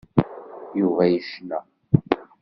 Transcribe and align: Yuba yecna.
Yuba 0.79 1.03
yecna. 1.11 1.57